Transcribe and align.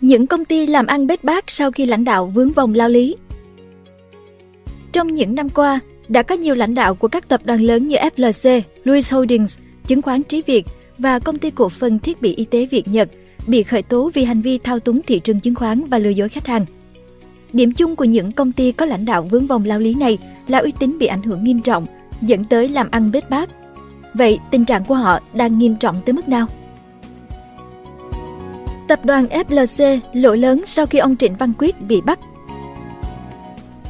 Những 0.00 0.26
công 0.26 0.44
ty 0.44 0.66
làm 0.66 0.86
ăn 0.86 1.06
bết 1.06 1.24
bát 1.24 1.44
sau 1.48 1.70
khi 1.70 1.86
lãnh 1.86 2.04
đạo 2.04 2.26
vướng 2.26 2.52
vòng 2.52 2.74
lao 2.74 2.88
lý 2.88 3.16
Trong 4.92 5.14
những 5.14 5.34
năm 5.34 5.48
qua, 5.48 5.80
đã 6.08 6.22
có 6.22 6.34
nhiều 6.34 6.54
lãnh 6.54 6.74
đạo 6.74 6.94
của 6.94 7.08
các 7.08 7.28
tập 7.28 7.40
đoàn 7.44 7.60
lớn 7.60 7.86
như 7.86 7.96
FLC, 7.96 8.60
Louis 8.84 9.12
Holdings, 9.12 9.58
Chứng 9.86 10.02
khoán 10.02 10.22
Trí 10.22 10.42
Việt 10.42 10.66
và 10.98 11.18
Công 11.18 11.38
ty 11.38 11.50
cổ 11.50 11.68
phần 11.68 11.98
thiết 11.98 12.22
bị 12.22 12.34
y 12.34 12.44
tế 12.44 12.66
Việt 12.66 12.88
Nhật 12.88 13.08
bị 13.46 13.62
khởi 13.62 13.82
tố 13.82 14.10
vì 14.14 14.24
hành 14.24 14.42
vi 14.42 14.58
thao 14.58 14.78
túng 14.80 15.00
thị 15.06 15.20
trường 15.20 15.40
chứng 15.40 15.54
khoán 15.54 15.84
và 15.84 15.98
lừa 15.98 16.08
dối 16.08 16.28
khách 16.28 16.46
hàng. 16.46 16.64
Điểm 17.52 17.72
chung 17.72 17.96
của 17.96 18.04
những 18.04 18.32
công 18.32 18.52
ty 18.52 18.72
có 18.72 18.86
lãnh 18.86 19.04
đạo 19.04 19.22
vướng 19.22 19.46
vòng 19.46 19.64
lao 19.64 19.78
lý 19.78 19.94
này 19.94 20.18
là 20.48 20.58
uy 20.58 20.72
tín 20.78 20.98
bị 20.98 21.06
ảnh 21.06 21.22
hưởng 21.22 21.44
nghiêm 21.44 21.60
trọng, 21.60 21.86
dẫn 22.22 22.44
tới 22.44 22.68
làm 22.68 22.90
ăn 22.90 23.12
bết 23.12 23.30
bát. 23.30 23.50
Vậy 24.14 24.38
tình 24.50 24.64
trạng 24.64 24.84
của 24.84 24.94
họ 24.94 25.20
đang 25.34 25.58
nghiêm 25.58 25.76
trọng 25.76 26.00
tới 26.06 26.12
mức 26.12 26.28
nào? 26.28 26.46
Tập 28.90 29.04
đoàn 29.04 29.26
FLC 29.26 30.00
lộ 30.12 30.34
lớn 30.34 30.62
sau 30.66 30.86
khi 30.86 30.98
ông 30.98 31.16
Trịnh 31.16 31.36
Văn 31.36 31.52
Quyết 31.58 31.80
bị 31.80 32.00
bắt. 32.00 32.18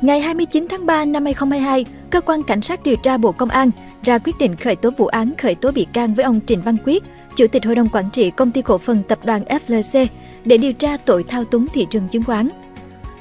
Ngày 0.00 0.20
29 0.20 0.66
tháng 0.70 0.86
3 0.86 1.04
năm 1.04 1.24
2022, 1.24 1.84
Cơ 2.10 2.20
quan 2.20 2.42
Cảnh 2.42 2.62
sát 2.62 2.82
điều 2.84 2.96
tra 2.96 3.16
Bộ 3.16 3.32
Công 3.32 3.48
an 3.48 3.70
ra 4.02 4.18
quyết 4.18 4.38
định 4.38 4.56
khởi 4.56 4.76
tố 4.76 4.90
vụ 4.96 5.06
án 5.06 5.32
khởi 5.38 5.54
tố 5.54 5.72
bị 5.72 5.86
can 5.92 6.14
với 6.14 6.24
ông 6.24 6.40
Trịnh 6.46 6.62
Văn 6.62 6.76
Quyết, 6.84 7.02
Chủ 7.36 7.46
tịch 7.46 7.64
Hội 7.64 7.74
đồng 7.74 7.88
Quản 7.88 8.10
trị 8.12 8.30
Công 8.30 8.50
ty 8.50 8.62
Cổ 8.62 8.78
phần 8.78 9.02
Tập 9.08 9.18
đoàn 9.24 9.42
FLC 9.42 10.06
để 10.44 10.56
điều 10.56 10.72
tra 10.72 10.96
tội 10.96 11.24
thao 11.24 11.44
túng 11.44 11.66
thị 11.68 11.86
trường 11.90 12.08
chứng 12.08 12.22
khoán. 12.22 12.48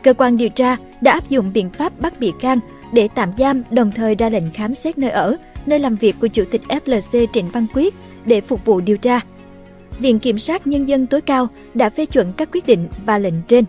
Cơ 0.03 0.13
quan 0.13 0.37
điều 0.37 0.49
tra 0.49 0.77
đã 1.01 1.11
áp 1.11 1.29
dụng 1.29 1.53
biện 1.53 1.69
pháp 1.69 1.99
bắt 1.99 2.19
bị 2.19 2.33
can 2.39 2.59
để 2.93 3.07
tạm 3.15 3.29
giam 3.37 3.63
đồng 3.69 3.91
thời 3.91 4.15
ra 4.15 4.29
lệnh 4.29 4.51
khám 4.53 4.73
xét 4.73 4.97
nơi 4.97 5.09
ở, 5.09 5.35
nơi 5.65 5.79
làm 5.79 5.95
việc 5.95 6.15
của 6.21 6.27
Chủ 6.27 6.43
tịch 6.51 6.61
FLC 6.67 7.25
Trịnh 7.33 7.49
Văn 7.49 7.65
Quyết 7.73 7.93
để 8.25 8.41
phục 8.41 8.65
vụ 8.65 8.81
điều 8.81 8.97
tra. 8.97 9.21
Viện 9.99 10.19
Kiểm 10.19 10.39
sát 10.39 10.67
Nhân 10.67 10.87
dân 10.87 11.07
tối 11.07 11.21
cao 11.21 11.47
đã 11.73 11.89
phê 11.89 12.05
chuẩn 12.05 12.33
các 12.33 12.49
quyết 12.51 12.67
định 12.67 12.87
và 13.05 13.17
lệnh 13.17 13.33
trên. 13.47 13.65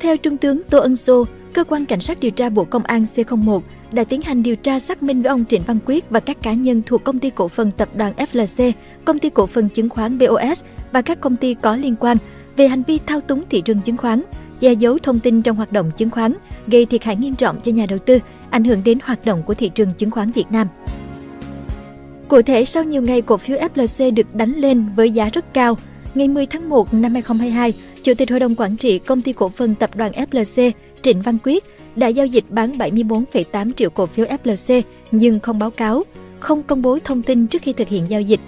Theo 0.00 0.16
Trung 0.16 0.36
tướng 0.36 0.62
Tô 0.70 0.78
Ân 0.78 0.96
Sô, 0.96 1.24
Cơ 1.52 1.64
quan 1.64 1.86
Cảnh 1.86 2.00
sát 2.00 2.20
điều 2.20 2.30
tra 2.30 2.48
Bộ 2.48 2.64
Công 2.64 2.82
an 2.82 3.04
C01 3.04 3.60
đã 3.92 4.04
tiến 4.04 4.22
hành 4.22 4.42
điều 4.42 4.56
tra 4.56 4.80
xác 4.80 5.02
minh 5.02 5.22
với 5.22 5.28
ông 5.30 5.44
Trịnh 5.44 5.62
Văn 5.66 5.78
Quyết 5.86 6.10
và 6.10 6.20
các 6.20 6.42
cá 6.42 6.52
nhân 6.52 6.82
thuộc 6.86 7.04
công 7.04 7.18
ty 7.18 7.30
cổ 7.30 7.48
phần 7.48 7.70
tập 7.70 7.88
đoàn 7.94 8.12
FLC, 8.16 8.72
công 9.04 9.18
ty 9.18 9.30
cổ 9.30 9.46
phần 9.46 9.68
chứng 9.68 9.88
khoán 9.88 10.18
BOS 10.18 10.64
và 10.92 11.02
các 11.02 11.20
công 11.20 11.36
ty 11.36 11.54
có 11.54 11.76
liên 11.76 11.94
quan 12.00 12.16
về 12.56 12.68
hành 12.68 12.82
vi 12.82 12.98
thao 13.06 13.20
túng 13.20 13.44
thị 13.50 13.60
trường 13.60 13.80
chứng 13.80 13.96
khoán, 13.96 14.22
che 14.60 14.72
giấu 14.72 14.98
thông 14.98 15.20
tin 15.20 15.42
trong 15.42 15.56
hoạt 15.56 15.72
động 15.72 15.90
chứng 15.96 16.10
khoán, 16.10 16.32
gây 16.66 16.86
thiệt 16.86 17.04
hại 17.04 17.16
nghiêm 17.16 17.34
trọng 17.34 17.60
cho 17.60 17.72
nhà 17.72 17.86
đầu 17.88 17.98
tư, 17.98 18.18
ảnh 18.50 18.64
hưởng 18.64 18.84
đến 18.84 18.98
hoạt 19.04 19.24
động 19.24 19.42
của 19.42 19.54
thị 19.54 19.68
trường 19.68 19.94
chứng 19.94 20.10
khoán 20.10 20.30
Việt 20.30 20.46
Nam. 20.50 20.68
Cụ 22.28 22.42
thể, 22.42 22.64
sau 22.64 22.84
nhiều 22.84 23.02
ngày 23.02 23.22
cổ 23.22 23.36
phiếu 23.36 23.58
FLC 23.58 24.14
được 24.14 24.34
đánh 24.34 24.52
lên 24.52 24.84
với 24.96 25.10
giá 25.10 25.30
rất 25.32 25.54
cao, 25.54 25.78
ngày 26.14 26.28
10 26.28 26.46
tháng 26.46 26.68
1 26.68 26.94
năm 26.94 27.12
2022, 27.12 27.72
Chủ 28.02 28.14
tịch 28.14 28.30
Hội 28.30 28.40
đồng 28.40 28.54
Quản 28.54 28.76
trị 28.76 28.98
Công 28.98 29.22
ty 29.22 29.32
Cổ 29.32 29.48
phần 29.48 29.74
Tập 29.74 29.90
đoàn 29.96 30.12
FLC 30.12 30.70
Trịnh 31.02 31.22
Văn 31.22 31.38
Quyết 31.44 31.64
đã 31.96 32.08
giao 32.08 32.26
dịch 32.26 32.44
bán 32.48 32.72
74,8 32.72 33.72
triệu 33.72 33.90
cổ 33.90 34.06
phiếu 34.06 34.26
FLC 34.44 34.82
nhưng 35.10 35.40
không 35.40 35.58
báo 35.58 35.70
cáo, 35.70 36.02
không 36.40 36.62
công 36.62 36.82
bố 36.82 36.98
thông 37.04 37.22
tin 37.22 37.46
trước 37.46 37.62
khi 37.62 37.72
thực 37.72 37.88
hiện 37.88 38.04
giao 38.08 38.20
dịch. 38.20 38.40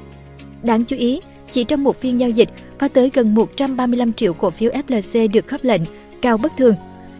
Đáng 0.62 0.84
chú 0.84 0.96
ý, 0.96 1.20
chỉ 1.50 1.64
trong 1.64 1.84
một 1.84 2.00
phiên 2.00 2.20
giao 2.20 2.30
dịch 2.30 2.48
có 2.78 2.88
tới 2.88 3.10
gần 3.14 3.34
135 3.34 4.12
triệu 4.12 4.32
cổ 4.32 4.50
phiếu 4.50 4.70
FLC 4.88 5.30
được 5.32 5.46
khớp 5.46 5.64
lệnh, 5.64 5.82
cao 6.22 6.36
bất 6.36 6.52
thường. 6.56 6.74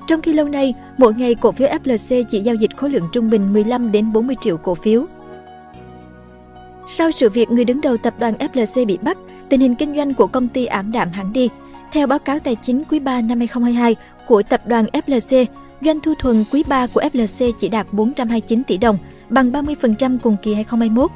Trong 0.09 0.23
khi 0.23 0.33
lâu 0.33 0.49
nay, 0.49 0.75
mỗi 0.97 1.15
ngày 1.15 1.35
cổ 1.35 1.53
phiếu 1.53 1.69
FLC 1.69 2.25
chỉ 2.31 2.41
giao 2.41 2.55
dịch 2.55 2.77
khối 2.77 2.91
lượng 2.91 3.09
trung 3.13 3.31
bình 3.31 3.53
15 3.53 3.93
đến 3.93 4.13
40 4.13 4.37
triệu 4.41 4.57
cổ 4.57 4.75
phiếu. 4.75 5.07
Sau 6.91 7.11
sự 7.11 7.29
việc 7.29 7.51
người 7.51 7.65
đứng 7.65 7.81
đầu 7.81 7.97
tập 7.97 8.15
đoàn 8.19 8.35
FLC 8.39 8.87
bị 8.87 8.99
bắt, 9.03 9.19
tình 9.49 9.61
hình 9.61 9.75
kinh 9.75 9.97
doanh 9.97 10.15
của 10.15 10.27
công 10.27 10.49
ty 10.49 10.65
ảm 10.65 10.93
đạm 10.93 11.11
hẳn 11.11 11.33
đi. 11.33 11.49
Theo 11.93 12.07
báo 12.07 12.19
cáo 12.19 12.39
tài 12.39 12.55
chính 12.55 12.85
quý 12.85 12.99
3 12.99 13.21
năm 13.21 13.39
2022 13.39 13.97
của 14.27 14.43
tập 14.43 14.63
đoàn 14.67 14.87
FLC, 14.93 15.47
doanh 15.81 16.01
thu 16.01 16.15
thuần 16.19 16.45
quý 16.53 16.65
3 16.69 16.87
của 16.87 17.01
FLC 17.01 17.53
chỉ 17.61 17.69
đạt 17.69 17.87
429 17.93 18.65
tỷ 18.65 18.79
đồng, 18.79 18.99
bằng 19.29 19.53
30% 19.53 20.19
cùng 20.23 20.37
kỳ 20.43 20.55
2021. 20.55 21.11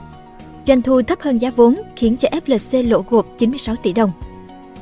Doanh 0.67 0.83
thu 0.83 1.03
thấp 1.03 1.21
hơn 1.21 1.39
giá 1.39 1.51
vốn 1.51 1.83
khiến 1.97 2.17
cho 2.17 2.29
FLC 2.29 2.89
lỗ 2.89 3.05
gộp 3.11 3.27
96 3.39 3.77
tỷ 3.77 3.93
đồng. 3.93 4.13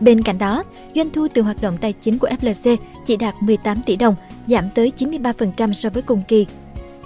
Bên 0.01 0.23
cạnh 0.23 0.39
đó, 0.39 0.65
doanh 0.95 1.11
thu 1.11 1.27
từ 1.35 1.43
hoạt 1.43 1.63
động 1.63 1.79
tài 1.81 1.93
chính 1.93 2.19
của 2.19 2.29
FLC 2.41 2.77
chỉ 3.07 3.17
đạt 3.17 3.35
18 3.41 3.83
tỷ 3.87 3.97
đồng, 3.97 4.15
giảm 4.47 4.65
tới 4.75 4.93
93% 4.99 5.73
so 5.73 5.91
với 5.91 6.03
cùng 6.03 6.23
kỳ. 6.29 6.47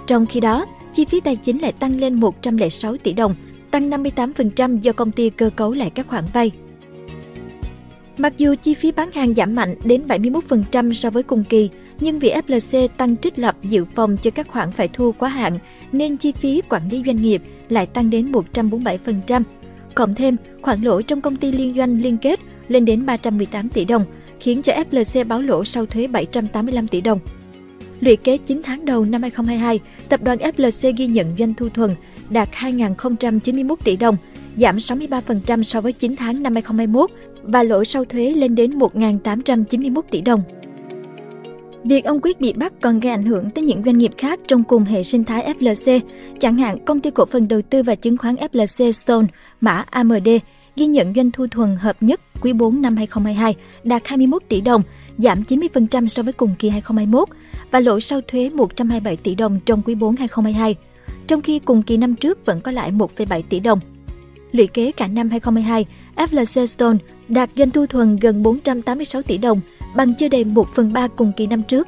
Trong 0.07 0.25
khi 0.25 0.39
đó, 0.39 0.65
chi 0.93 1.05
phí 1.05 1.19
tài 1.19 1.35
chính 1.35 1.61
lại 1.61 1.71
tăng 1.71 1.99
lên 1.99 2.13
106 2.13 2.97
tỷ 2.97 3.13
đồng, 3.13 3.35
tăng 3.75 3.89
58% 3.89 4.77
do 4.77 4.91
công 4.91 5.11
ty 5.11 5.29
cơ 5.29 5.49
cấu 5.55 5.73
lại 5.73 5.89
các 5.89 6.07
khoản 6.07 6.23
vay. 6.33 6.51
Mặc 8.17 8.33
dù 8.37 8.55
chi 8.61 8.73
phí 8.73 8.91
bán 8.91 9.11
hàng 9.11 9.33
giảm 9.33 9.55
mạnh 9.55 9.75
đến 9.85 10.01
71% 10.07 10.93
so 10.93 11.09
với 11.09 11.23
cùng 11.23 11.43
kỳ, 11.43 11.69
nhưng 11.99 12.19
vì 12.19 12.33
FLC 12.33 12.87
tăng 12.87 13.17
trích 13.17 13.39
lập 13.39 13.55
dự 13.63 13.85
phòng 13.85 14.17
cho 14.17 14.31
các 14.31 14.47
khoản 14.47 14.71
phải 14.71 14.87
thu 14.87 15.11
quá 15.11 15.29
hạn 15.29 15.57
nên 15.91 16.17
chi 16.17 16.31
phí 16.31 16.61
quản 16.69 16.89
lý 16.89 17.03
doanh 17.05 17.21
nghiệp 17.21 17.41
lại 17.69 17.85
tăng 17.85 18.09
đến 18.09 18.31
147%. 18.31 19.41
Cộng 19.95 20.15
thêm, 20.15 20.35
khoản 20.61 20.81
lỗ 20.81 21.01
trong 21.01 21.21
công 21.21 21.35
ty 21.35 21.51
liên 21.51 21.73
doanh 21.77 22.01
liên 22.01 22.17
kết 22.17 22.39
lên 22.67 22.85
đến 22.85 23.05
318 23.05 23.69
tỷ 23.69 23.85
đồng, 23.85 24.05
khiến 24.39 24.61
cho 24.61 24.73
FLC 24.91 25.27
báo 25.27 25.41
lỗ 25.41 25.65
sau 25.65 25.85
thuế 25.85 26.07
785 26.07 26.87
tỷ 26.87 27.01
đồng. 27.01 27.19
Lũy 27.99 28.15
kế 28.15 28.37
9 28.37 28.61
tháng 28.63 28.85
đầu 28.85 29.05
năm 29.05 29.21
2022, 29.21 29.79
tập 30.09 30.23
đoàn 30.23 30.37
FLC 30.37 30.93
ghi 30.97 31.07
nhận 31.07 31.35
doanh 31.39 31.53
thu 31.53 31.69
thuần 31.69 31.95
đạt 32.29 32.49
2.091 32.51 33.75
tỷ 33.83 33.95
đồng, 33.95 34.17
giảm 34.55 34.77
63% 34.77 35.63
so 35.63 35.81
với 35.81 35.93
9 35.93 36.15
tháng 36.15 36.43
năm 36.43 36.53
2021 36.53 37.09
và 37.43 37.63
lỗ 37.63 37.83
sau 37.83 38.05
thuế 38.05 38.29
lên 38.29 38.55
đến 38.55 38.77
1.891 38.77 40.01
tỷ 40.11 40.21
đồng. 40.21 40.41
Việc 41.83 42.05
ông 42.05 42.19
Quyết 42.21 42.41
bị 42.41 42.53
bắt 42.53 42.73
còn 42.81 42.99
gây 42.99 43.11
ảnh 43.11 43.25
hưởng 43.25 43.49
tới 43.49 43.63
những 43.63 43.83
doanh 43.85 43.97
nghiệp 43.97 44.11
khác 44.17 44.39
trong 44.47 44.63
cùng 44.63 44.83
hệ 44.83 45.03
sinh 45.03 45.23
thái 45.23 45.53
FLC, 45.59 45.99
chẳng 46.39 46.55
hạn 46.55 46.85
công 46.85 46.99
ty 46.99 47.11
cổ 47.11 47.25
phần 47.25 47.47
đầu 47.47 47.61
tư 47.61 47.83
và 47.83 47.95
chứng 47.95 48.17
khoán 48.17 48.35
FLC 48.35 48.91
Stone, 48.91 49.27
mã 49.61 49.85
AMD, 49.89 50.27
ghi 50.75 50.85
nhận 50.85 51.13
doanh 51.13 51.31
thu 51.31 51.47
thuần 51.47 51.75
hợp 51.75 51.95
nhất 52.01 52.21
quý 52.41 52.53
4 52.53 52.81
năm 52.81 52.97
2022 52.97 53.55
đạt 53.83 54.01
21 54.05 54.43
tỷ 54.49 54.61
đồng, 54.61 54.81
giảm 55.17 55.41
90% 55.41 56.07
so 56.07 56.23
với 56.23 56.33
cùng 56.33 56.55
kỳ 56.59 56.69
2021 56.69 57.29
và 57.71 57.79
lỗ 57.79 57.99
sau 57.99 58.21
thuế 58.27 58.49
127 58.49 59.15
tỷ 59.15 59.35
đồng 59.35 59.59
trong 59.65 59.81
quý 59.81 59.95
4 59.95 60.15
2022, 60.15 60.75
trong 61.27 61.41
khi 61.41 61.59
cùng 61.59 61.83
kỳ 61.83 61.97
năm 61.97 62.15
trước 62.15 62.45
vẫn 62.45 62.61
có 62.61 62.71
lãi 62.71 62.91
1,7 62.91 63.41
tỷ 63.49 63.59
đồng. 63.59 63.79
Lũy 64.51 64.67
kế 64.67 64.91
cả 64.91 65.07
năm 65.07 65.29
2022, 65.29 65.85
FLC 66.15 66.65
Stone 66.65 66.97
đạt 67.27 67.49
doanh 67.55 67.71
thu 67.71 67.85
thuần 67.85 68.17
gần 68.17 68.43
486 68.43 69.21
tỷ 69.21 69.37
đồng, 69.37 69.59
bằng 69.95 70.13
chưa 70.19 70.27
đầy 70.27 70.43
1 70.43 70.67
phần 70.75 70.93
3 70.93 71.07
cùng 71.07 71.31
kỳ 71.37 71.47
năm 71.47 71.63
trước. 71.63 71.87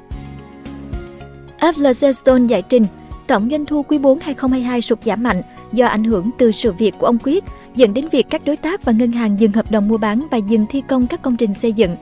FLC 1.59 2.11
Stone 2.11 2.47
giải 2.47 2.61
trình, 2.61 2.85
tổng 3.27 3.47
doanh 3.51 3.65
thu 3.65 3.83
quý 3.83 3.97
4 3.97 4.19
2022 4.19 4.81
sụt 4.81 5.03
giảm 5.05 5.23
mạnh 5.23 5.41
do 5.73 5.87
ảnh 5.87 6.03
hưởng 6.03 6.29
từ 6.37 6.51
sự 6.51 6.71
việc 6.71 6.93
của 6.99 7.05
ông 7.05 7.17
Quyết, 7.23 7.43
dẫn 7.75 7.93
đến 7.93 8.07
việc 8.11 8.25
các 8.29 8.45
đối 8.45 8.57
tác 8.57 8.85
và 8.85 8.91
ngân 8.91 9.11
hàng 9.11 9.39
dừng 9.39 9.51
hợp 9.51 9.71
đồng 9.71 9.87
mua 9.87 9.97
bán 9.97 10.27
và 10.31 10.37
dừng 10.37 10.65
thi 10.69 10.83
công 10.89 11.07
các 11.07 11.21
công 11.21 11.35
trình 11.35 11.53
xây 11.53 11.73
dựng. 11.73 11.95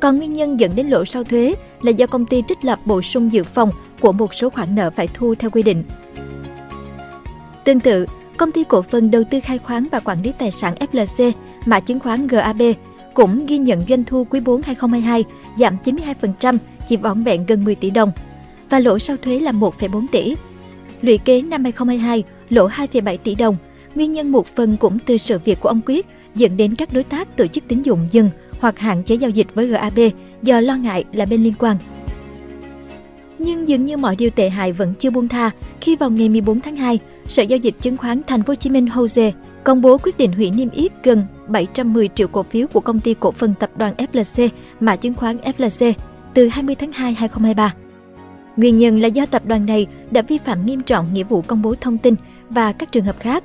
Còn 0.00 0.18
nguyên 0.18 0.32
nhân 0.32 0.60
dẫn 0.60 0.76
đến 0.76 0.86
lỗ 0.86 1.04
sau 1.04 1.24
thuế 1.24 1.54
là 1.82 1.90
do 1.90 2.06
công 2.06 2.26
ty 2.26 2.42
trích 2.48 2.64
lập 2.64 2.78
bổ 2.84 3.02
sung 3.02 3.32
dự 3.32 3.44
phòng 3.44 3.70
của 4.00 4.12
một 4.12 4.34
số 4.34 4.50
khoản 4.50 4.74
nợ 4.74 4.90
phải 4.90 5.08
thu 5.14 5.34
theo 5.34 5.50
quy 5.50 5.62
định. 5.62 5.84
Tương 7.68 7.80
tự, 7.80 8.06
công 8.36 8.52
ty 8.52 8.64
cổ 8.64 8.82
phần 8.82 9.10
đầu 9.10 9.22
tư 9.30 9.40
khai 9.44 9.58
khoáng 9.58 9.86
và 9.92 10.00
quản 10.00 10.22
lý 10.22 10.32
tài 10.38 10.50
sản 10.50 10.74
FLC, 10.92 11.32
mã 11.66 11.80
chứng 11.80 12.00
khoán 12.00 12.26
GAB 12.26 12.62
cũng 13.14 13.46
ghi 13.46 13.58
nhận 13.58 13.82
doanh 13.88 14.04
thu 14.04 14.26
quý 14.30 14.40
4 14.40 14.62
2022 14.62 15.24
giảm 15.56 15.76
92%, 15.84 16.58
chỉ 16.88 16.96
vỏn 16.96 17.22
vẹn 17.22 17.46
gần 17.46 17.64
10 17.64 17.74
tỷ 17.74 17.90
đồng, 17.90 18.10
và 18.70 18.78
lỗ 18.78 18.98
sau 18.98 19.16
thuế 19.16 19.40
là 19.40 19.52
1,4 19.52 20.06
tỷ. 20.12 20.34
Lũy 21.02 21.18
kế 21.18 21.42
năm 21.42 21.64
2022, 21.64 22.24
lỗ 22.48 22.68
2,7 22.68 23.16
tỷ 23.16 23.34
đồng, 23.34 23.56
nguyên 23.94 24.12
nhân 24.12 24.32
một 24.32 24.46
phần 24.46 24.76
cũng 24.76 24.98
từ 24.98 25.16
sự 25.16 25.38
việc 25.44 25.60
của 25.60 25.68
ông 25.68 25.80
Quyết 25.86 26.06
dẫn 26.34 26.56
đến 26.56 26.74
các 26.74 26.92
đối 26.92 27.04
tác 27.04 27.36
tổ 27.36 27.46
chức 27.46 27.64
tín 27.68 27.82
dụng 27.82 28.08
dừng 28.10 28.30
hoặc 28.60 28.78
hạn 28.78 29.02
chế 29.04 29.14
giao 29.14 29.30
dịch 29.30 29.54
với 29.54 29.66
GAB 29.66 29.98
do 30.42 30.60
lo 30.60 30.76
ngại 30.76 31.04
là 31.12 31.24
bên 31.24 31.42
liên 31.42 31.54
quan. 31.58 31.76
Nhưng 33.38 33.68
dường 33.68 33.84
như 33.84 33.96
mọi 33.96 34.16
điều 34.16 34.30
tệ 34.30 34.48
hại 34.48 34.72
vẫn 34.72 34.94
chưa 34.98 35.10
buông 35.10 35.28
tha 35.28 35.50
khi 35.80 35.96
vào 35.96 36.10
ngày 36.10 36.28
14 36.28 36.60
tháng 36.60 36.76
2, 36.76 36.98
Sở 37.28 37.42
giao 37.42 37.56
dịch 37.56 37.74
chứng 37.80 37.96
khoán 37.96 38.20
Thành 38.26 38.42
phố 38.42 38.50
Hồ 38.50 38.54
Chí 38.54 38.70
Minh 38.70 38.86
HOSE 38.86 39.32
công 39.64 39.82
bố 39.82 39.98
quyết 39.98 40.18
định 40.18 40.32
hủy 40.32 40.50
niêm 40.50 40.70
yết 40.70 40.92
gần 41.02 41.26
710 41.48 42.08
triệu 42.14 42.28
cổ 42.28 42.42
phiếu 42.42 42.66
của 42.66 42.80
công 42.80 43.00
ty 43.00 43.14
cổ 43.20 43.32
phần 43.32 43.54
tập 43.60 43.70
đoàn 43.76 43.94
FLC 44.12 44.48
mã 44.80 44.96
chứng 44.96 45.14
khoán 45.14 45.36
FLC 45.36 45.92
từ 46.34 46.48
20 46.48 46.74
tháng 46.74 46.92
2 46.92 47.14
2023. 47.14 47.74
Nguyên 48.56 48.78
nhân 48.78 48.98
là 48.98 49.08
do 49.08 49.26
tập 49.26 49.42
đoàn 49.46 49.66
này 49.66 49.86
đã 50.10 50.22
vi 50.22 50.38
phạm 50.38 50.66
nghiêm 50.66 50.82
trọng 50.82 51.14
nghĩa 51.14 51.22
vụ 51.22 51.42
công 51.42 51.62
bố 51.62 51.74
thông 51.80 51.98
tin 51.98 52.14
và 52.50 52.72
các 52.72 52.92
trường 52.92 53.04
hợp 53.04 53.16
khác. 53.20 53.44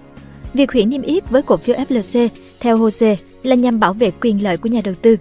Việc 0.53 0.71
hủy 0.71 0.85
niêm 0.85 1.01
yết 1.01 1.29
với 1.29 1.41
cổ 1.41 1.57
phiếu 1.57 1.75
FLC 1.75 2.29
theo 2.59 2.77
HOSE 2.77 3.17
là 3.43 3.55
nhằm 3.55 3.79
bảo 3.79 3.93
vệ 3.93 4.11
quyền 4.21 4.43
lợi 4.43 4.57
của 4.57 4.69
nhà 4.69 4.81
đầu 4.83 4.93
tư. 5.01 5.17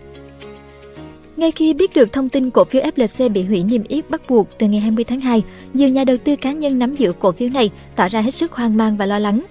Ngay 1.43 1.51
khi 1.51 1.75
biết 1.75 1.95
được 1.95 2.13
thông 2.13 2.29
tin 2.29 2.51
cổ 2.51 2.65
phiếu 2.65 2.83
FLC 2.83 3.29
bị 3.29 3.43
hủy 3.43 3.63
niêm 3.63 3.83
yết 3.89 4.11
bắt 4.11 4.23
buộc 4.29 4.59
từ 4.59 4.67
ngày 4.67 4.81
20 4.81 5.05
tháng 5.05 5.21
2, 5.21 5.43
nhiều 5.75 5.89
nhà 5.89 6.05
đầu 6.05 6.17
tư 6.25 6.37
cá 6.37 6.53
nhân 6.53 6.79
nắm 6.79 6.95
giữ 6.95 7.13
cổ 7.19 7.33
phiếu 7.33 7.49
này 7.49 7.71
tỏ 7.97 8.09
ra 8.09 8.21
hết 8.21 8.31
sức 8.31 8.53
hoang 8.53 8.77
mang 8.77 8.97
và 8.97 9.07
lo 9.07 9.19
lắng. 9.19 9.43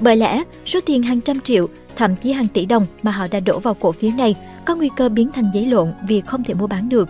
Bởi 0.00 0.16
lẽ, 0.16 0.44
số 0.64 0.80
tiền 0.86 1.02
hàng 1.02 1.20
trăm 1.20 1.40
triệu, 1.40 1.68
thậm 1.96 2.16
chí 2.16 2.32
hàng 2.32 2.48
tỷ 2.48 2.66
đồng 2.66 2.86
mà 3.02 3.10
họ 3.10 3.26
đã 3.30 3.40
đổ 3.40 3.58
vào 3.58 3.74
cổ 3.74 3.92
phiếu 3.92 4.10
này 4.18 4.34
có 4.64 4.76
nguy 4.76 4.90
cơ 4.96 5.08
biến 5.08 5.30
thành 5.32 5.50
giấy 5.54 5.66
lộn 5.66 5.92
vì 6.08 6.20
không 6.20 6.44
thể 6.44 6.54
mua 6.54 6.66
bán 6.66 6.88
được. 6.88 7.08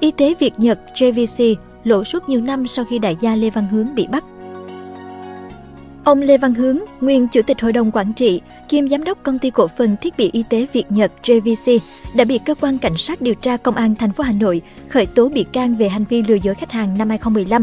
Y 0.00 0.10
tế 0.10 0.34
Việt 0.40 0.52
Nhật 0.56 0.78
JVC 0.94 1.54
lộ 1.84 2.04
suốt 2.04 2.28
nhiều 2.28 2.40
năm 2.40 2.66
sau 2.66 2.84
khi 2.84 2.98
đại 2.98 3.16
gia 3.20 3.36
Lê 3.36 3.50
Văn 3.50 3.68
Hướng 3.68 3.94
bị 3.94 4.06
bắt. 4.06 4.24
Ông 6.06 6.20
Lê 6.20 6.38
Văn 6.38 6.54
Hướng, 6.54 6.78
nguyên 7.00 7.28
chủ 7.28 7.42
tịch 7.42 7.60
hội 7.60 7.72
đồng 7.72 7.90
quản 7.90 8.12
trị, 8.12 8.40
kiêm 8.68 8.88
giám 8.88 9.04
đốc 9.04 9.22
công 9.22 9.38
ty 9.38 9.50
cổ 9.50 9.68
phần 9.68 9.96
thiết 10.00 10.16
bị 10.16 10.30
y 10.32 10.44
tế 10.48 10.66
Việt 10.72 10.84
Nhật 10.88 11.12
JVC, 11.22 11.78
đã 12.14 12.24
bị 12.24 12.38
cơ 12.38 12.54
quan 12.54 12.78
cảnh 12.78 12.96
sát 12.96 13.20
điều 13.20 13.34
tra 13.34 13.56
công 13.56 13.74
an 13.74 13.94
thành 13.94 14.12
phố 14.12 14.24
Hà 14.24 14.32
Nội 14.32 14.62
khởi 14.88 15.06
tố 15.06 15.28
bị 15.28 15.44
can 15.52 15.76
về 15.76 15.88
hành 15.88 16.04
vi 16.08 16.22
lừa 16.22 16.34
dối 16.34 16.54
khách 16.54 16.72
hàng 16.72 16.98
năm 16.98 17.08
2015. 17.08 17.62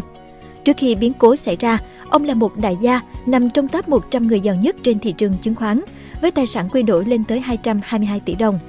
Trước 0.63 0.77
khi 0.77 0.95
biến 0.95 1.13
cố 1.13 1.35
xảy 1.35 1.55
ra, 1.55 1.79
ông 2.09 2.23
là 2.23 2.33
một 2.33 2.57
đại 2.57 2.77
gia 2.81 3.01
nằm 3.25 3.49
trong 3.49 3.67
top 3.67 3.89
100 3.89 4.27
người 4.27 4.39
giàu 4.39 4.55
nhất 4.55 4.75
trên 4.83 4.99
thị 4.99 5.11
trường 5.11 5.33
chứng 5.41 5.55
khoán, 5.55 5.81
với 6.21 6.31
tài 6.31 6.47
sản 6.47 6.69
quy 6.69 6.83
đổi 6.83 7.05
lên 7.05 7.23
tới 7.23 7.39
222 7.39 8.19
tỷ 8.19 8.35
đồng. 8.35 8.59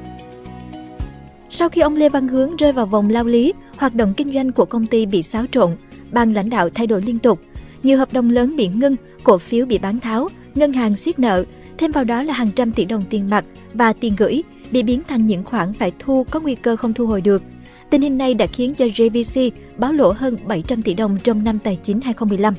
Sau 1.50 1.68
khi 1.68 1.80
ông 1.80 1.96
Lê 1.96 2.08
Văn 2.08 2.28
Hướng 2.28 2.56
rơi 2.56 2.72
vào 2.72 2.86
vòng 2.86 3.10
lao 3.10 3.24
lý, 3.24 3.52
hoạt 3.76 3.94
động 3.94 4.14
kinh 4.16 4.34
doanh 4.34 4.52
của 4.52 4.64
công 4.64 4.86
ty 4.86 5.06
bị 5.06 5.22
xáo 5.22 5.44
trộn, 5.52 5.76
ban 6.12 6.32
lãnh 6.32 6.50
đạo 6.50 6.70
thay 6.74 6.86
đổi 6.86 7.02
liên 7.02 7.18
tục. 7.18 7.40
Nhiều 7.84 7.98
hợp 7.98 8.12
đồng 8.12 8.30
lớn 8.30 8.56
bị 8.56 8.68
ngưng, 8.68 8.96
cổ 9.24 9.38
phiếu 9.38 9.66
bị 9.66 9.78
bán 9.78 10.00
tháo, 10.00 10.28
ngân 10.54 10.72
hàng 10.72 10.96
siết 10.96 11.18
nợ, 11.18 11.44
thêm 11.78 11.92
vào 11.92 12.04
đó 12.04 12.22
là 12.22 12.34
hàng 12.34 12.50
trăm 12.56 12.72
tỷ 12.72 12.84
đồng 12.84 13.04
tiền 13.10 13.30
mặt 13.30 13.44
và 13.74 13.92
tiền 13.92 14.14
gửi 14.18 14.42
bị 14.70 14.82
biến 14.82 15.00
thành 15.08 15.26
những 15.26 15.44
khoản 15.44 15.72
phải 15.72 15.92
thu 15.98 16.24
có 16.30 16.40
nguy 16.40 16.54
cơ 16.54 16.76
không 16.76 16.94
thu 16.94 17.06
hồi 17.06 17.20
được. 17.20 17.42
Tình 17.90 18.02
hình 18.02 18.18
này 18.18 18.34
đã 18.34 18.46
khiến 18.46 18.74
cho 18.74 18.84
JVC 18.84 19.50
báo 19.76 19.92
lỗ 19.92 20.12
hơn 20.12 20.36
700 20.46 20.82
tỷ 20.82 20.94
đồng 20.94 21.18
trong 21.22 21.44
năm 21.44 21.58
tài 21.58 21.78
chính 21.82 22.00
2015. 22.00 22.54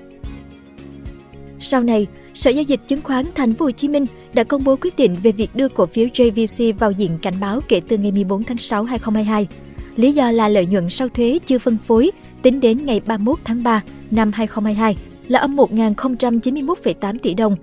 Sau 1.60 1.83
này, 1.83 2.07
Sở 2.33 2.50
giao 2.50 2.63
dịch 2.63 2.80
chứng 2.88 3.01
khoán 3.01 3.25
Thành 3.36 3.54
phố 3.54 3.66
Hồ 3.66 3.71
Chí 3.71 3.88
Minh 3.88 4.06
đã 4.33 4.44
công 4.44 4.63
bố 4.63 4.75
quyết 4.81 4.95
định 4.95 5.18
về 5.24 5.31
việc 5.31 5.56
đưa 5.56 5.68
cổ 5.68 5.86
phiếu 5.86 6.07
JVC 6.07 6.74
vào 6.74 6.92
diện 6.92 7.12
cảnh 7.21 7.33
báo 7.39 7.60
kể 7.68 7.81
từ 7.88 7.98
ngày 7.98 8.12
14 8.12 8.44
tháng 8.44 8.57
6 8.57 8.83
2022. 8.83 9.48
Lý 9.95 10.12
do 10.12 10.31
là 10.31 10.50
lợi 10.50 10.66
nhuận 10.66 10.89
sau 10.89 11.10
thuế 11.10 11.39
chưa 11.45 11.57
phân 11.57 11.78
phối 11.88 12.12
tính 12.42 12.60
đến 12.60 12.86
ngày 12.86 13.01
31 13.06 13.39
tháng 13.44 13.63
3 13.63 13.81
năm 14.12 14.31
2022 14.33 14.98
là 15.27 15.39
âm 15.39 15.56
1.091,8 15.56 17.18
tỷ 17.18 17.33
đồng. 17.33 17.56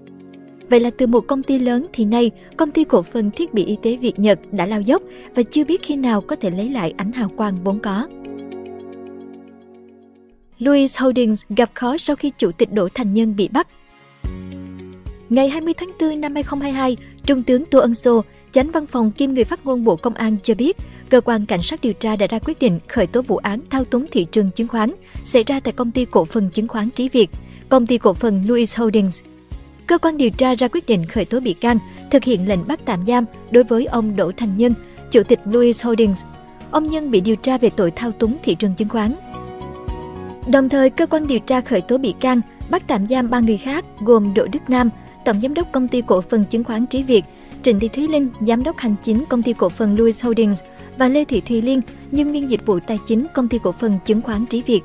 Vậy 0.70 0.81
là 0.81 0.91
từ 0.99 1.06
một 1.06 1.20
công 1.20 1.43
ty 1.43 1.59
lớn 1.59 1.87
thì 1.93 2.05
nay, 2.05 2.31
công 2.56 2.70
ty 2.70 2.85
cổ 2.85 3.03
phần 3.03 3.31
thiết 3.31 3.55
bị 3.55 3.64
y 3.64 3.76
tế 3.82 3.97
Việt 3.97 4.19
Nhật 4.19 4.38
đã 4.53 4.67
lao 4.67 4.81
dốc 4.81 5.03
và 5.35 5.43
chưa 5.43 5.64
biết 5.64 5.82
khi 5.82 5.97
nào 5.97 6.20
có 6.20 6.37
thể 6.37 6.50
lấy 6.50 6.70
lại 6.70 6.94
ánh 6.97 7.12
hào 7.12 7.29
quang 7.29 7.64
vốn 7.64 7.79
có. 7.79 8.06
Louis 10.59 11.00
Holdings 11.00 11.44
gặp 11.49 11.70
khó 11.75 11.97
sau 11.97 12.17
khi 12.17 12.32
chủ 12.38 12.53
tịch 12.53 12.73
Đỗ 12.73 12.88
Thành 12.94 13.12
Nhân 13.12 13.37
bị 13.37 13.49
bắt 13.49 13.69
Ngày 15.29 15.49
20 15.49 15.75
tháng 15.75 15.93
4 16.00 16.20
năm 16.20 16.35
2022, 16.35 16.97
Trung 17.26 17.43
tướng 17.43 17.65
Tô 17.65 17.79
Ân 17.79 17.94
Sô, 17.94 18.23
chánh 18.53 18.70
văn 18.70 18.87
phòng 18.87 19.11
kiêm 19.12 19.32
người 19.32 19.44
phát 19.44 19.67
ngôn 19.67 19.85
Bộ 19.85 19.97
Công 19.97 20.15
an 20.15 20.37
cho 20.43 20.55
biết, 20.55 20.76
cơ 21.08 21.20
quan 21.20 21.47
cảnh 21.47 21.62
sát 21.62 21.81
điều 21.81 21.93
tra 21.93 22.17
đã 22.17 22.26
ra 22.26 22.38
quyết 22.38 22.58
định 22.58 22.79
khởi 22.88 23.06
tố 23.06 23.23
vụ 23.23 23.37
án 23.37 23.61
thao 23.70 23.85
túng 23.85 24.06
thị 24.11 24.26
trường 24.32 24.50
chứng 24.50 24.69
khoán 24.69 24.94
xảy 25.25 25.44
ra 25.44 25.61
tại 25.61 25.73
công 25.73 25.91
ty 25.91 26.05
cổ 26.05 26.25
phần 26.25 26.50
chứng 26.50 26.69
khoán 26.69 26.91
Trí 26.91 27.08
Việt, 27.08 27.31
công 27.73 27.87
ty 27.87 27.99
cổ 27.99 28.15
phần 28.15 28.45
Louis 28.47 28.79
Holdings. 28.79 29.23
Cơ 29.87 29.99
quan 29.99 30.17
điều 30.17 30.31
tra 30.31 30.55
ra 30.55 30.69
quyết 30.69 30.87
định 30.87 31.07
khởi 31.07 31.25
tố 31.25 31.41
bị 31.41 31.53
can, 31.53 31.79
thực 32.11 32.25
hiện 32.25 32.49
lệnh 32.49 32.67
bắt 32.69 32.81
tạm 32.85 33.07
giam 33.07 33.25
đối 33.51 33.65
với 33.65 33.87
ông 33.87 34.17
Đỗ 34.17 34.33
Thành 34.37 34.57
Nhân, 34.57 34.75
chủ 35.11 35.23
tịch 35.23 35.41
Louis 35.45 35.85
Holdings. 35.85 36.25
Ông 36.71 36.89
Nhân 36.89 37.11
bị 37.11 37.21
điều 37.21 37.37
tra 37.37 37.59
về 37.59 37.71
tội 37.71 37.91
thao 37.91 38.11
túng 38.11 38.37
thị 38.43 38.55
trường 38.55 38.75
chứng 38.75 38.89
khoán. 38.89 39.15
Đồng 40.47 40.69
thời, 40.69 40.91
cơ 40.91 41.07
quan 41.07 41.27
điều 41.27 41.39
tra 41.39 41.61
khởi 41.61 41.81
tố 41.81 41.99
bị 41.99 42.15
can, 42.21 42.41
bắt 42.71 42.83
tạm 42.87 43.09
giam 43.09 43.31
ba 43.31 43.41
người 43.41 43.57
khác 43.57 43.85
gồm 44.01 44.35
Đỗ 44.35 44.47
Đức 44.47 44.71
Nam, 44.71 44.91
Tổng 45.25 45.41
Giám 45.41 45.55
đốc 45.55 45.73
Công 45.73 45.89
ty 45.89 46.03
Cổ 46.07 46.21
phần 46.21 46.45
Chứng 46.45 46.65
khoán 46.65 46.87
Trí 46.87 47.03
Việt, 47.03 47.25
Trịnh 47.63 47.81
Thị 47.81 47.89
Thúy 47.89 48.09
Linh, 48.09 48.29
Giám 48.41 48.63
đốc 48.65 48.77
Hành 48.77 48.95
chính 49.03 49.25
Công 49.29 49.43
ty 49.43 49.53
Cổ 49.53 49.69
phần 49.69 49.97
Louis 49.97 50.25
Holdings 50.25 50.63
và 50.99 51.09
Lê 51.09 51.25
Thị 51.25 51.41
Thùy 51.41 51.63
Liên, 51.63 51.81
nhân 52.11 52.33
viên 52.33 52.51
dịch 52.51 52.67
vụ 52.67 52.79
tài 52.87 52.99
chính 53.07 53.27
Công 53.35 53.49
ty 53.49 53.59
Cổ 53.63 53.73
phần 53.73 53.99
Chứng 54.05 54.23
khoán 54.23 54.47
Trí 54.47 54.63
Việt. 54.63 54.83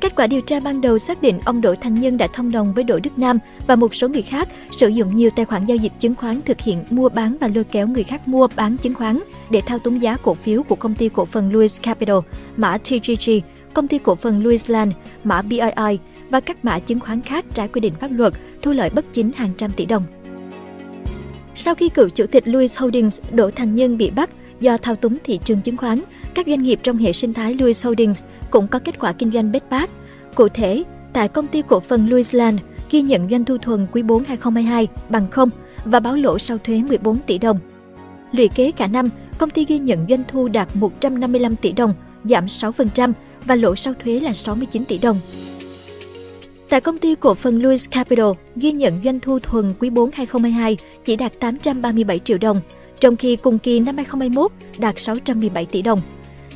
Kết 0.00 0.16
quả 0.16 0.26
điều 0.26 0.40
tra 0.40 0.60
ban 0.60 0.80
đầu 0.80 0.98
xác 0.98 1.22
định 1.22 1.38
ông 1.44 1.60
Đỗ 1.60 1.74
Thành 1.80 1.94
Nhân 1.94 2.16
đã 2.16 2.26
thông 2.26 2.50
đồng 2.50 2.72
với 2.74 2.84
Đỗ 2.84 2.98
Đức 2.98 3.18
Nam 3.18 3.38
và 3.66 3.76
một 3.76 3.94
số 3.94 4.08
người 4.08 4.22
khác 4.22 4.48
sử 4.70 4.88
dụng 4.88 5.16
nhiều 5.16 5.30
tài 5.30 5.44
khoản 5.44 5.66
giao 5.66 5.76
dịch 5.76 5.92
chứng 5.98 6.14
khoán 6.14 6.42
thực 6.42 6.60
hiện 6.60 6.84
mua 6.90 7.08
bán 7.08 7.36
và 7.40 7.48
lôi 7.54 7.64
kéo 7.64 7.86
người 7.86 8.04
khác 8.04 8.28
mua 8.28 8.48
bán 8.56 8.76
chứng 8.76 8.94
khoán 8.94 9.18
để 9.50 9.60
thao 9.60 9.78
túng 9.78 10.02
giá 10.02 10.16
cổ 10.22 10.34
phiếu 10.34 10.62
của 10.62 10.74
công 10.74 10.94
ty 10.94 11.08
cổ 11.08 11.24
phần 11.24 11.52
Louis 11.52 11.80
Capital, 11.82 12.16
mã 12.56 12.78
TGG, 12.78 13.30
công 13.74 13.88
ty 13.88 13.98
cổ 13.98 14.14
phần 14.14 14.44
Louis 14.44 14.70
Land, 14.70 14.92
mã 15.24 15.42
BII, 15.42 15.98
và 16.30 16.40
các 16.40 16.64
mã 16.64 16.78
chứng 16.78 17.00
khoán 17.00 17.20
khác 17.20 17.44
trái 17.54 17.68
quy 17.68 17.80
định 17.80 17.92
pháp 18.00 18.10
luật, 18.12 18.32
thu 18.62 18.72
lợi 18.72 18.90
bất 18.90 19.04
chính 19.12 19.32
hàng 19.36 19.50
trăm 19.58 19.70
tỷ 19.70 19.86
đồng. 19.86 20.02
Sau 21.54 21.74
khi 21.74 21.88
cựu 21.88 22.08
chủ 22.08 22.26
tịch 22.26 22.48
Louis 22.48 22.78
Holdings 22.78 23.20
Đỗ 23.32 23.50
Thành 23.50 23.74
Nhân 23.74 23.98
bị 23.98 24.10
bắt 24.10 24.30
do 24.60 24.76
thao 24.76 24.96
túng 24.96 25.18
thị 25.24 25.38
trường 25.44 25.60
chứng 25.60 25.76
khoán, 25.76 26.00
các 26.34 26.46
doanh 26.46 26.62
nghiệp 26.62 26.80
trong 26.82 26.96
hệ 26.96 27.12
sinh 27.12 27.32
thái 27.32 27.54
Louis 27.54 27.84
Holdings 27.84 28.22
cũng 28.56 28.68
có 28.68 28.78
kết 28.78 28.98
quả 28.98 29.12
kinh 29.12 29.32
doanh 29.32 29.52
bết 29.52 29.70
bát. 29.70 29.90
Cụ 30.34 30.48
thể, 30.48 30.82
tại 31.12 31.28
công 31.28 31.46
ty 31.46 31.62
cổ 31.68 31.80
phần 31.80 32.08
Louis 32.10 32.34
Land 32.34 32.60
ghi 32.90 33.02
nhận 33.02 33.30
doanh 33.30 33.44
thu 33.44 33.58
thuần 33.58 33.86
quý 33.92 34.02
4 34.02 34.24
2022 34.24 34.88
bằng 35.08 35.30
0 35.30 35.50
và 35.84 36.00
báo 36.00 36.16
lỗ 36.16 36.38
sau 36.38 36.58
thuế 36.58 36.82
14 36.82 37.18
tỷ 37.26 37.38
đồng. 37.38 37.58
Lũy 38.32 38.48
kế 38.48 38.70
cả 38.70 38.86
năm, 38.86 39.08
công 39.38 39.50
ty 39.50 39.64
ghi 39.64 39.78
nhận 39.78 40.06
doanh 40.08 40.22
thu 40.28 40.48
đạt 40.48 40.76
155 40.76 41.56
tỷ 41.56 41.72
đồng, 41.72 41.94
giảm 42.24 42.46
6% 42.46 43.12
và 43.44 43.54
lỗ 43.54 43.76
sau 43.76 43.94
thuế 44.04 44.20
là 44.20 44.32
69 44.32 44.84
tỷ 44.84 44.98
đồng. 44.98 45.18
Tại 46.68 46.80
công 46.80 46.98
ty 46.98 47.14
cổ 47.14 47.34
phần 47.34 47.62
Louis 47.62 47.88
Capital, 47.90 48.30
ghi 48.56 48.72
nhận 48.72 49.00
doanh 49.04 49.20
thu 49.20 49.38
thuần 49.38 49.74
quý 49.78 49.90
4 49.90 50.10
2022 50.12 50.76
chỉ 51.04 51.16
đạt 51.16 51.32
837 51.40 52.18
triệu 52.18 52.38
đồng, 52.38 52.60
trong 53.00 53.16
khi 53.16 53.36
cùng 53.36 53.58
kỳ 53.58 53.80
năm 53.80 53.96
2021 53.96 54.52
đạt 54.78 54.98
617 54.98 55.66
tỷ 55.66 55.82
đồng. 55.82 56.00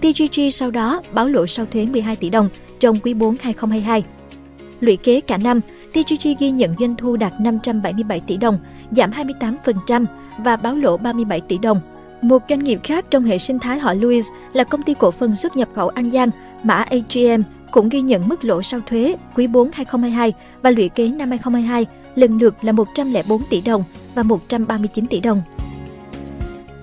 TGG 0.00 0.50
sau 0.52 0.70
đó 0.70 1.02
báo 1.12 1.28
lỗ 1.28 1.46
sau 1.46 1.66
thuế 1.66 1.86
12 1.86 2.16
tỷ 2.16 2.30
đồng 2.30 2.48
trong 2.80 2.98
quý 3.00 3.14
4 3.14 3.36
2022. 3.40 4.04
Lũy 4.80 4.96
kế 4.96 5.20
cả 5.20 5.36
năm, 5.36 5.60
TGG 5.92 6.28
ghi 6.38 6.50
nhận 6.50 6.74
doanh 6.80 6.96
thu 6.96 7.16
đạt 7.16 7.32
577 7.40 8.20
tỷ 8.20 8.36
đồng, 8.36 8.58
giảm 8.90 9.10
28% 9.10 10.04
và 10.38 10.56
báo 10.56 10.76
lỗ 10.76 10.96
37 10.96 11.40
tỷ 11.40 11.58
đồng. 11.58 11.80
Một 12.22 12.42
doanh 12.48 12.64
nghiệp 12.64 12.80
khác 12.84 13.04
trong 13.10 13.24
hệ 13.24 13.38
sinh 13.38 13.58
thái 13.58 13.78
họ 13.78 13.94
Louis 13.94 14.26
là 14.52 14.64
công 14.64 14.82
ty 14.82 14.94
cổ 14.94 15.10
phần 15.10 15.36
xuất 15.36 15.56
nhập 15.56 15.68
khẩu 15.74 15.88
An 15.88 16.10
Giang, 16.10 16.30
mã 16.62 16.74
AGM 16.74 17.42
cũng 17.70 17.88
ghi 17.88 18.00
nhận 18.00 18.28
mức 18.28 18.44
lỗ 18.44 18.62
sau 18.62 18.80
thuế 18.86 19.14
quý 19.36 19.46
4 19.46 19.70
2022 19.72 20.32
và 20.62 20.70
lũy 20.70 20.88
kế 20.88 21.08
năm 21.08 21.30
2022 21.30 21.86
lần 22.14 22.38
lượt 22.38 22.54
là 22.62 22.72
104 22.72 23.42
tỷ 23.50 23.60
đồng 23.60 23.84
và 24.14 24.22
139 24.22 25.06
tỷ 25.06 25.20
đồng. 25.20 25.42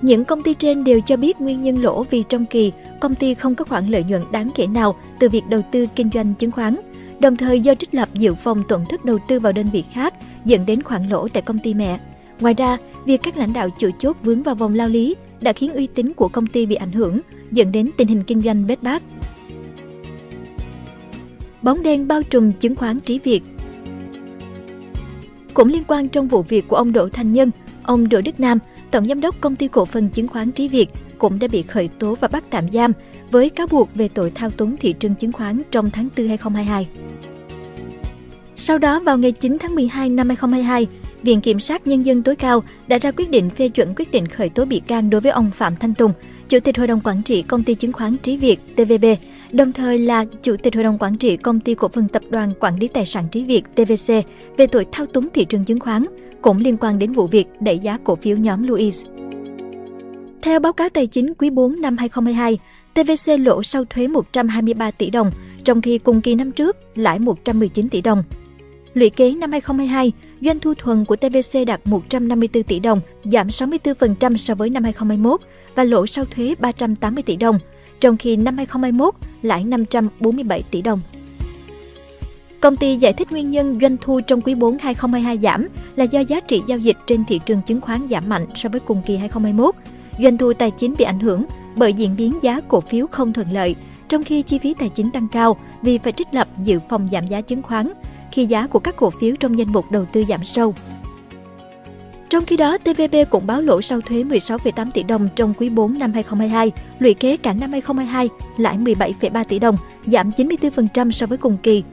Những 0.02 0.26
công 0.26 0.44
ty 0.44 0.54
trên 0.54 0.84
đều 0.84 1.02
cho 1.02 1.18
biết 1.18 1.42
nguyên 1.42 1.64
nhân 1.64 1.82
lỗ 1.84 2.04
vì 2.04 2.24
trong 2.30 2.46
kỳ, 2.46 2.72
công 3.00 3.16
ty 3.16 3.34
không 3.34 3.56
có 3.56 3.66
khoản 3.66 3.88
lợi 3.88 4.04
nhuận 4.04 4.24
đáng 4.32 4.50
kể 4.56 4.68
nào 4.68 4.96
từ 5.20 5.30
việc 5.30 5.48
đầu 5.50 5.62
tư 5.72 5.88
kinh 5.96 6.10
doanh 6.14 6.34
chứng 6.34 6.52
khoán, 6.52 6.78
đồng 7.20 7.36
thời 7.36 7.62
do 7.62 7.76
trích 7.76 7.94
lập 7.94 8.10
dự 8.14 8.34
phòng 8.34 8.64
tổn 8.68 8.86
thất 8.90 9.06
đầu 9.06 9.18
tư 9.28 9.40
vào 9.40 9.54
đơn 9.54 9.70
vị 9.74 9.84
khác 9.92 10.14
dẫn 10.46 10.66
đến 10.66 10.84
khoản 10.84 11.10
lỗ 11.10 11.28
tại 11.28 11.42
công 11.42 11.60
ty 11.60 11.74
mẹ. 11.74 12.00
Ngoài 12.40 12.54
ra, 12.54 12.78
việc 13.06 13.24
các 13.24 13.38
lãnh 13.38 13.54
đạo 13.54 13.70
chủ 13.80 13.90
chốt 14.00 14.18
vướng 14.24 14.44
vào 14.44 14.56
vòng 14.56 14.76
lao 14.76 14.90
lý 14.90 15.16
đã 15.42 15.54
khiến 15.54 15.74
uy 15.74 15.88
tín 15.88 16.14
của 16.14 16.28
công 16.28 16.48
ty 16.48 16.66
bị 16.66 16.76
ảnh 16.76 16.92
hưởng, 16.92 17.20
dẫn 17.52 17.72
đến 17.72 17.90
tình 17.98 18.08
hình 18.08 18.24
kinh 18.24 18.42
doanh 18.42 18.68
bết 18.68 18.84
bát. 18.84 19.04
Bóng 21.62 21.84
đen 21.84 22.08
bao 22.08 22.24
trùm 22.24 22.52
chứng 22.52 22.76
khoán 22.76 23.00
Trí 23.00 23.20
Việt 23.20 23.44
Cũng 25.54 25.68
liên 25.68 25.84
quan 25.88 26.10
trong 26.10 26.28
vụ 26.28 26.42
việc 26.42 26.68
của 26.68 26.76
ông 26.76 26.94
Đỗ 26.94 27.10
Thành 27.10 27.34
Nhân, 27.34 27.52
ông 27.84 28.10
Đỗ 28.10 28.22
Đức 28.22 28.40
Nam, 28.40 28.60
Tổng 28.92 29.08
Giám 29.08 29.22
đốc 29.22 29.42
Công 29.42 29.56
ty 29.56 29.68
Cổ 29.68 29.86
phần 29.86 30.10
Chứng 30.10 30.28
khoán 30.28 30.52
Trí 30.52 30.68
Việt 30.68 30.90
cũng 31.18 31.40
đã 31.40 31.48
bị 31.48 31.62
khởi 31.62 31.88
tố 31.88 32.16
và 32.16 32.28
bắt 32.28 32.44
tạm 32.50 32.70
giam 32.70 32.92
với 33.32 33.50
cáo 33.50 33.68
buộc 33.68 33.96
về 33.96 34.08
tội 34.08 34.32
thao 34.36 34.50
túng 34.50 34.78
thị 34.78 34.94
trường 34.94 35.16
chứng 35.16 35.32
khoán 35.32 35.62
trong 35.72 35.90
tháng 35.90 36.10
4 36.18 36.28
2022. 36.28 36.88
Sau 38.56 38.78
đó 38.78 39.00
vào 39.00 39.18
ngày 39.18 39.32
9 39.32 39.58
tháng 39.60 39.76
12 39.76 40.10
năm 40.10 40.28
2022, 40.28 40.88
Viện 41.24 41.42
Kiểm 41.42 41.60
sát 41.60 41.88
Nhân 41.88 42.06
dân 42.06 42.24
tối 42.24 42.36
cao 42.36 42.64
đã 42.88 42.98
ra 42.98 43.12
quyết 43.12 43.30
định 43.30 43.50
phê 43.50 43.70
chuẩn 43.70 43.94
quyết 43.96 44.12
định 44.12 44.28
khởi 44.28 44.50
tố 44.50 44.66
bị 44.66 44.80
can 44.80 45.10
đối 45.10 45.22
với 45.22 45.32
ông 45.32 45.52
Phạm 45.52 45.76
Thanh 45.76 45.94
Tùng, 45.94 46.12
Chủ 46.50 46.60
tịch 46.60 46.78
Hội 46.78 46.88
đồng 46.88 47.02
Quản 47.04 47.24
trị 47.24 47.42
Công 47.42 47.64
ty 47.64 47.76
Chứng 47.76 47.94
khoán 47.94 48.18
Trí 48.18 48.38
Việt 48.38 48.60
TVB 48.76 49.06
đồng 49.52 49.72
thời 49.72 50.00
là 50.00 50.26
Chủ 50.42 50.56
tịch 50.64 50.76
Hội 50.76 50.84
đồng 50.84 50.98
Quản 50.98 51.18
trị 51.18 51.38
Công 51.38 51.60
ty 51.60 51.76
Cổ 51.76 51.88
phần 51.88 52.08
Tập 52.08 52.24
đoàn 52.30 52.54
Quản 52.60 52.80
lý 52.80 52.88
Tài 52.88 53.06
sản 53.06 53.28
Trí 53.32 53.44
Việt 53.44 53.64
TVC 53.76 54.14
về 54.58 54.68
tội 54.68 54.86
thao 54.92 55.06
túng 55.06 55.28
thị 55.34 55.46
trường 55.46 55.66
chứng 55.66 55.80
khoán, 55.80 56.06
cũng 56.42 56.58
liên 56.58 56.78
quan 56.78 57.00
đến 57.00 57.12
vụ 57.12 57.28
việc 57.28 57.46
đẩy 57.60 57.80
giá 57.80 57.98
cổ 58.04 58.16
phiếu 58.16 58.38
nhóm 58.38 58.68
Louis. 58.68 59.06
Theo 60.42 60.60
báo 60.60 60.74
cáo 60.74 60.90
tài 60.90 61.08
chính 61.08 61.34
quý 61.34 61.50
4 61.50 61.82
năm 61.82 61.98
2022, 61.98 62.58
TVC 62.94 63.40
lỗ 63.40 63.64
sau 63.64 63.86
thuế 63.86 64.08
123 64.08 64.92
tỷ 64.92 65.10
đồng, 65.10 65.32
trong 65.64 65.82
khi 65.82 65.98
cùng 65.98 66.22
kỳ 66.22 66.36
năm 66.36 66.52
trước 66.52 66.78
lãi 66.96 67.20
119 67.20 67.90
tỷ 67.90 68.02
đồng. 68.02 68.24
Lũy 68.94 69.10
kế 69.10 69.32
năm 69.32 69.52
2022, 69.52 70.12
doanh 70.42 70.60
thu 70.60 70.74
thuần 70.74 71.06
của 71.06 71.16
TVC 71.16 71.68
đạt 71.68 71.82
154 71.86 72.64
tỷ 72.64 72.80
đồng, 72.80 73.02
giảm 73.24 73.48
64% 73.48 74.38
so 74.38 74.56
với 74.56 74.70
năm 74.70 74.84
2021 74.84 75.42
và 75.76 75.84
lỗ 75.84 76.08
sau 76.08 76.26
thuế 76.26 76.56
380 76.60 77.24
tỷ 77.24 77.36
đồng, 77.36 77.60
trong 78.00 78.18
khi 78.18 78.36
năm 78.36 78.58
2021 78.58 79.14
lãi 79.42 79.64
547 79.64 80.64
tỷ 80.72 80.82
đồng. 80.82 81.00
Công 82.62 82.76
ty 82.76 82.96
giải 82.96 83.14
thích 83.14 83.32
nguyên 83.32 83.50
nhân 83.50 83.80
doanh 83.82 83.98
thu 84.02 84.22
trong 84.28 84.42
quý 84.42 84.56
4 84.56 84.78
2022 84.78 85.38
giảm 85.38 85.68
là 85.96 86.04
do 86.04 86.20
giá 86.20 86.40
trị 86.40 86.62
giao 86.68 86.78
dịch 86.78 86.98
trên 87.08 87.26
thị 87.26 87.40
trường 87.46 87.62
chứng 87.62 87.82
khoán 87.82 88.08
giảm 88.10 88.30
mạnh 88.30 88.46
so 88.56 88.70
với 88.70 88.80
cùng 88.80 89.02
kỳ 89.06 89.18
2021. 89.18 89.76
Doanh 90.20 90.38
thu 90.38 90.54
tài 90.54 90.72
chính 90.72 90.96
bị 90.98 91.06
ảnh 91.06 91.20
hưởng 91.20 91.46
bởi 91.76 91.94
diễn 91.94 92.16
biến 92.16 92.34
giá 92.42 92.62
cổ 92.68 92.82
phiếu 92.82 93.08
không 93.08 93.34
thuận 93.34 93.52
lợi, 93.52 93.76
trong 94.10 94.24
khi 94.24 94.42
chi 94.42 94.60
phí 94.60 94.74
tài 94.74 94.90
chính 94.90 95.12
tăng 95.12 95.28
cao 95.32 95.58
vì 95.82 95.98
phải 95.98 96.14
trích 96.14 96.28
lập 96.32 96.48
dự 96.64 96.80
phòng 96.90 97.10
giảm 97.12 97.28
giá 97.28 97.42
chứng 97.42 97.62
khoán 97.62 97.92
khi 98.32 98.46
giá 98.46 98.68
của 98.68 98.80
các 98.80 98.96
cổ 98.96 99.10
phiếu 99.10 99.36
trong 99.36 99.58
danh 99.58 99.72
mục 99.72 99.92
đầu 99.92 100.06
tư 100.06 100.24
giảm 100.30 100.46
sâu. 100.46 100.74
Trong 102.30 102.46
khi 102.46 102.58
đó, 102.58 102.78
TVB 102.78 103.16
cũng 103.30 103.48
báo 103.48 103.62
lỗ 103.62 103.82
sau 103.82 104.02
thuế 104.02 104.24
16,8 104.24 104.92
tỷ 104.92 105.04
đồng 105.04 105.30
trong 105.36 105.54
quý 105.58 105.70
4 105.70 106.00
năm 106.00 106.14
2022, 106.14 106.72
lũy 107.00 107.14
kế 107.14 107.38
cả 107.38 107.54
năm 107.54 107.72
2022 107.72 108.30
lãi 108.58 108.78
17,3 108.78 109.44
tỷ 109.44 109.60
đồng, 109.60 109.78
giảm 110.06 110.32
94% 110.32 111.12
so 111.12 111.26
với 111.26 111.38
cùng 111.38 111.58
kỳ. 111.64 111.84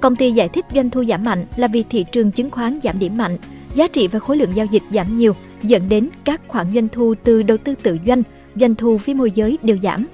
Công 0.00 0.16
ty 0.16 0.32
giải 0.32 0.48
thích 0.48 0.64
doanh 0.74 0.90
thu 0.90 1.04
giảm 1.04 1.24
mạnh 1.24 1.44
là 1.56 1.68
vì 1.68 1.82
thị 1.82 2.04
trường 2.12 2.30
chứng 2.30 2.50
khoán 2.50 2.78
giảm 2.82 2.98
điểm 2.98 3.16
mạnh, 3.16 3.36
giá 3.74 3.88
trị 3.88 4.08
và 4.08 4.18
khối 4.18 4.36
lượng 4.36 4.50
giao 4.54 4.66
dịch 4.66 4.82
giảm 4.90 5.18
nhiều, 5.18 5.32
dẫn 5.62 5.82
đến 5.88 6.08
các 6.24 6.40
khoản 6.48 6.66
doanh 6.74 6.88
thu 6.88 7.14
từ 7.24 7.42
đầu 7.42 7.56
tư 7.56 7.74
tự 7.82 7.98
doanh, 8.06 8.22
doanh 8.56 8.74
thu 8.74 8.98
phía 8.98 9.14
môi 9.14 9.30
giới 9.30 9.58
đều 9.62 9.76
giảm. 9.82 10.06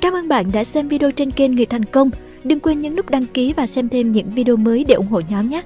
Cảm 0.00 0.12
ơn 0.12 0.28
bạn 0.28 0.52
đã 0.52 0.64
xem 0.64 0.88
video 0.88 1.10
trên 1.10 1.30
kênh 1.30 1.54
Người 1.54 1.66
Thành 1.66 1.84
Công. 1.84 2.10
Đừng 2.44 2.60
quên 2.60 2.80
nhấn 2.80 2.96
nút 2.96 3.10
đăng 3.10 3.26
ký 3.26 3.52
và 3.52 3.66
xem 3.66 3.88
thêm 3.88 4.12
những 4.12 4.30
video 4.30 4.56
mới 4.56 4.84
để 4.84 4.94
ủng 4.94 5.06
hộ 5.06 5.20
nhóm 5.28 5.48
nhé! 5.48 5.62